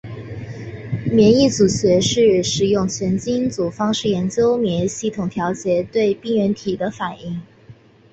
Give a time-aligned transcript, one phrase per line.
[1.11, 7.39] 免疫组学是使用全基因组方法研究免疫系统调节和对病原体的反应。